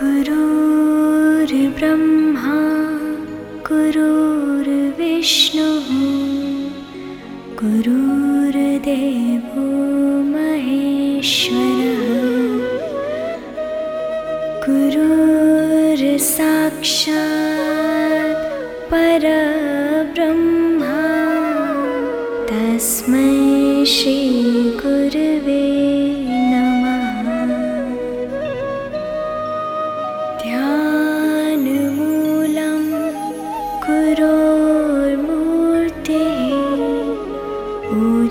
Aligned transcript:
गुरु 0.00 0.44
ब्रह्मा 1.76 2.58
कुरुविष्णुः 3.66 5.88
महेश्वरः 10.30 10.32
महेश्वर 10.32 11.80
परब्रह्मा 18.92 20.96
तस्मै 22.50 23.28
श्री 23.96 24.18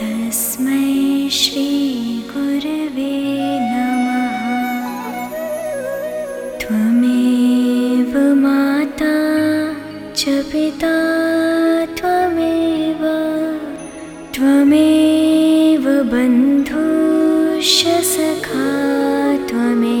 तस्मै 0.00 0.86
श्रीगुरवे 1.38 3.16
नमः। 3.72 4.36
त्वमेव 6.62 8.12
माता 8.44 9.16
च 10.16 10.22
पिता 10.52 10.96
त्वमेव 11.98 13.02
त्वमेव 14.34 15.84
बन्धुश्च 16.12 17.82
सखा 18.14 18.68
त्वमेव 19.48 19.48
त्वमेव 19.50 19.99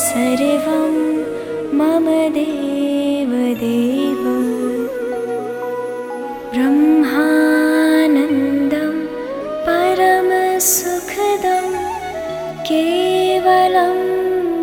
सर्वं 0.00 0.94
मम 1.78 2.06
देवदेव। 2.36 4.22
ब्रह्मानन्दं 6.52 6.94
परमसुखदं 9.66 11.66
केवलं 12.70 13.98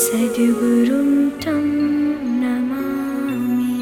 सद्गुरुं 0.02 1.12
तं 1.46 1.64
नमामि। 2.44 3.80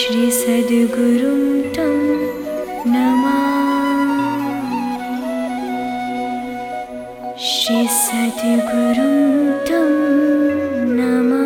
श्रीसद्गुरुं 0.00 1.42
तं 1.78 1.96
श्री 7.44 7.86
सद्गुरुं 7.90 9.14
तं 9.68 9.88
नमः 10.98 11.41